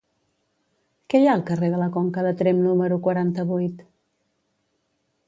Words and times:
Què 1.13 1.19
hi 1.19 1.27
ha 1.31 1.35
al 1.39 1.43
carrer 1.49 1.69
de 1.73 1.81
la 1.81 1.89
Conca 1.97 2.23
de 2.29 2.31
Tremp 2.39 2.63
número 2.71 2.97
quaranta-vuit? 3.09 3.85